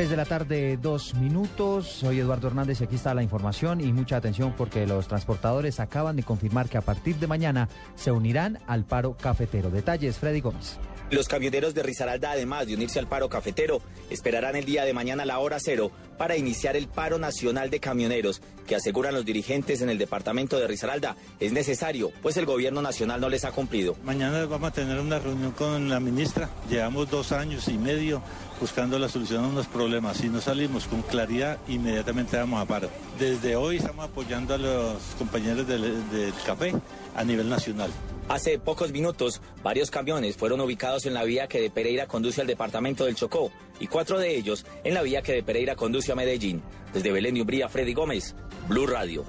[0.00, 1.86] 3 de la tarde, dos minutos.
[1.86, 6.16] Soy Eduardo Hernández y aquí está la información y mucha atención porque los transportadores acaban
[6.16, 9.70] de confirmar que a partir de mañana se unirán al paro cafetero.
[9.70, 10.78] Detalles, Freddy Gómez.
[11.10, 15.24] Los camioneros de Risaralda, además de unirse al paro cafetero, esperarán el día de mañana
[15.24, 15.90] a la hora cero
[16.20, 20.66] para iniciar el paro nacional de camioneros, que aseguran los dirigentes en el departamento de
[20.66, 23.96] Risaralda es necesario, pues el gobierno nacional no les ha cumplido.
[24.04, 26.50] Mañana vamos a tener una reunión con la ministra.
[26.68, 28.20] Llevamos dos años y medio
[28.60, 30.18] buscando la solución a unos problemas.
[30.18, 32.90] Si no salimos con claridad, inmediatamente vamos a paro.
[33.18, 36.74] Desde hoy estamos apoyando a los compañeros del, del café
[37.16, 37.90] a nivel nacional.
[38.30, 42.46] Hace pocos minutos, varios camiones fueron ubicados en la vía que de Pereira conduce al
[42.46, 46.14] departamento del Chocó y cuatro de ellos en la vía que de Pereira conduce a
[46.14, 46.62] Medellín.
[46.94, 48.36] Desde Belén y Umbría, Freddy Gómez,
[48.68, 49.24] Blue Radio.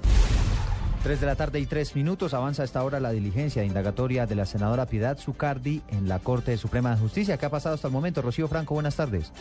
[1.01, 4.35] 3 de la tarde y tres minutos avanza a esta hora la diligencia indagatoria de
[4.35, 7.37] la senadora Piedad Zucardi en la Corte Suprema de Justicia.
[7.37, 8.21] ¿Qué ha pasado hasta el momento?
[8.21, 9.33] Rocío Franco, buenas tardes.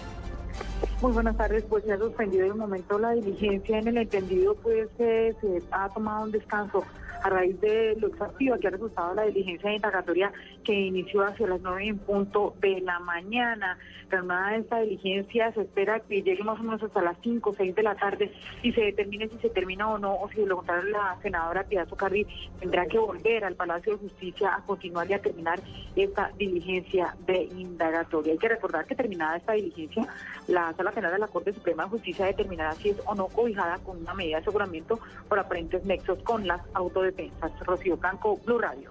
[1.03, 4.89] Muy buenas tardes, pues se ha suspendido de momento la diligencia en el entendido, pues
[4.97, 5.35] se
[5.71, 6.83] ha tomado un descanso
[7.23, 10.33] a raíz de lo exhaustivo que ha resultado la diligencia indagatoria
[10.65, 13.79] que inició hacia las nueve en punto de la mañana.
[14.09, 17.75] Terminada esta diligencia, se espera que llegue más o menos hasta las cinco o seis
[17.75, 18.33] de la tarde
[18.63, 21.65] y se determine si se termina o no, o si de lo contrario la senadora
[21.65, 22.27] Piedad Socarri
[22.59, 25.61] tendrá que volver al Palacio de Justicia a continuar y a terminar
[25.95, 28.33] esta diligencia de indagatoria.
[28.33, 30.07] Hay que recordar que terminada esta diligencia,
[30.49, 33.79] la Sala Penal de la Corte Suprema de Justicia determinará si es o no cobijada
[33.79, 34.99] con una medida de aseguramiento
[35.29, 36.61] por aparentes nexos con las
[37.11, 37.53] autodefensas.
[37.67, 38.91] Rocío Canco, Blue Radio.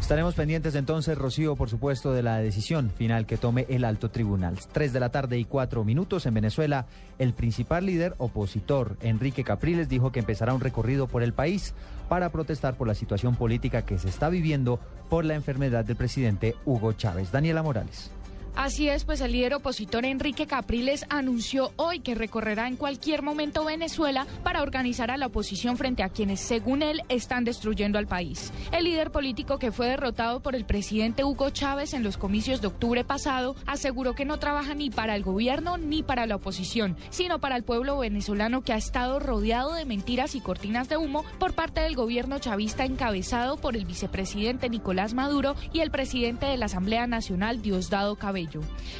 [0.00, 4.58] Estaremos pendientes entonces, Rocío, por supuesto, de la decisión final que tome el alto tribunal.
[4.72, 6.86] Tres de la tarde y cuatro minutos en Venezuela.
[7.18, 11.72] El principal líder opositor, Enrique Capriles, dijo que empezará un recorrido por el país
[12.08, 16.56] para protestar por la situación política que se está viviendo por la enfermedad del presidente
[16.64, 17.30] Hugo Chávez.
[17.30, 18.10] Daniela Morales.
[18.54, 23.64] Así es, pues el líder opositor Enrique Capriles anunció hoy que recorrerá en cualquier momento
[23.64, 28.52] Venezuela para organizar a la oposición frente a quienes, según él, están destruyendo al país.
[28.70, 32.66] El líder político que fue derrotado por el presidente Hugo Chávez en los comicios de
[32.66, 37.40] octubre pasado aseguró que no trabaja ni para el gobierno ni para la oposición, sino
[37.40, 41.54] para el pueblo venezolano que ha estado rodeado de mentiras y cortinas de humo por
[41.54, 46.66] parte del gobierno chavista encabezado por el vicepresidente Nicolás Maduro y el presidente de la
[46.66, 48.41] Asamblea Nacional Diosdado Cabello.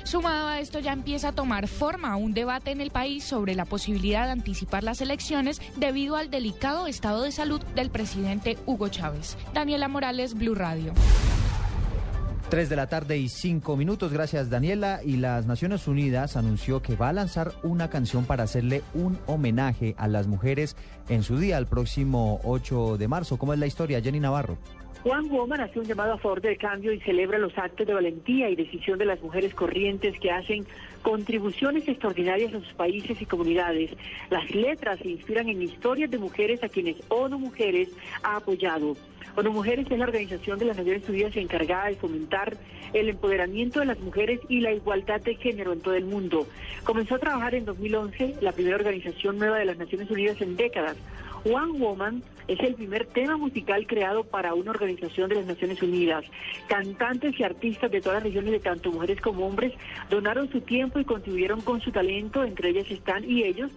[0.05, 3.65] Sumado a esto ya empieza a tomar forma un debate en el país sobre la
[3.65, 9.37] posibilidad de anticipar las elecciones debido al delicado estado de salud del presidente Hugo Chávez.
[9.55, 10.93] Daniela Morales, Blue Radio.
[12.53, 15.01] 3 de la tarde y 5 minutos, gracias Daniela.
[15.03, 19.95] Y las Naciones Unidas anunció que va a lanzar una canción para hacerle un homenaje
[19.97, 20.77] a las mujeres
[21.09, 23.39] en su día, el próximo 8 de marzo.
[23.39, 24.59] ¿Cómo es la historia, Jenny Navarro?
[25.03, 28.49] Juan Woman hace un llamado a favor del cambio y celebra los actos de valentía
[28.49, 30.65] y decisión de las mujeres corrientes que hacen
[31.03, 33.91] contribuciones extraordinarias a sus países y comunidades.
[34.31, 37.89] Las letras se inspiran en historias de mujeres a quienes ONU Mujeres
[38.23, 38.97] ha apoyado.
[39.35, 42.57] ONU Mujeres es la organización de las Naciones Unidas encargada de fomentar
[42.93, 46.47] el empoderamiento de las mujeres y la igualdad de género en todo el mundo.
[46.85, 50.97] Comenzó a trabajar en 2011, la primera organización nueva de las Naciones Unidas en décadas.
[51.45, 56.25] One Woman es el primer tema musical creado para una organización de las Naciones Unidas.
[56.69, 59.73] Cantantes y artistas de todas las regiones, de tanto mujeres como hombres,
[60.11, 63.73] donaron su tiempo y contribuyeron con su talento, entre ellas están y ellos.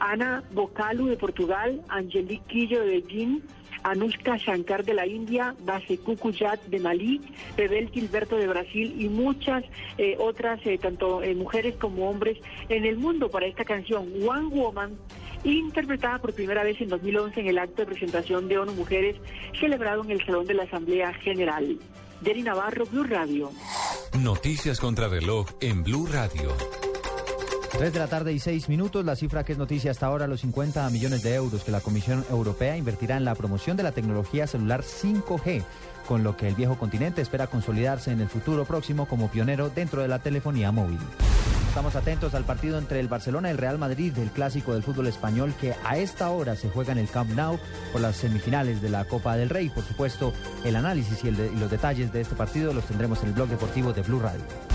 [0.00, 3.40] Ana Bocalu de Portugal, Angelique Quillo de Beijing,
[3.82, 7.20] Anushka Shankar de la India, Baseku Kuyat de Malí,
[7.56, 9.64] Bebel Gilberto de Brasil y muchas
[9.96, 12.38] eh, otras, eh, tanto eh, mujeres como hombres
[12.68, 14.98] en el mundo para esta canción One Woman
[15.44, 19.16] interpretada por primera vez en 2011 en el acto de presentación de ONU Mujeres
[19.60, 21.78] celebrado en el Salón de la Asamblea General.
[22.24, 23.50] Jerry Navarro, Blue Radio.
[24.18, 26.85] Noticias contra reloj en Blue Radio.
[27.78, 29.04] 3 de la tarde y 6 minutos.
[29.04, 32.24] La cifra que es noticia hasta ahora, los 50 millones de euros que la Comisión
[32.30, 35.62] Europea invertirá en la promoción de la tecnología celular 5G,
[36.08, 40.00] con lo que el viejo continente espera consolidarse en el futuro próximo como pionero dentro
[40.00, 40.98] de la telefonía móvil.
[41.68, 45.08] Estamos atentos al partido entre el Barcelona y el Real Madrid, el clásico del fútbol
[45.08, 47.58] español que a esta hora se juega en el Camp Nou
[47.92, 49.68] por las semifinales de la Copa del Rey.
[49.68, 50.32] Por supuesto,
[50.64, 53.92] el análisis y, y los detalles de este partido los tendremos en el blog deportivo
[53.92, 54.65] de Blue Radio.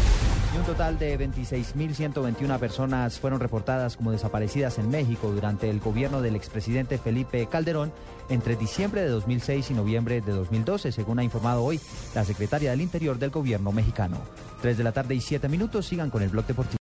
[0.53, 6.21] Y un total de 26.121 personas fueron reportadas como desaparecidas en México durante el gobierno
[6.21, 7.93] del expresidente Felipe Calderón
[8.27, 11.79] entre diciembre de 2006 y noviembre de 2012, según ha informado hoy
[12.13, 14.17] la secretaria del Interior del gobierno mexicano.
[14.61, 16.77] 3 de la tarde y 7 minutos, sigan con el blog deportivo.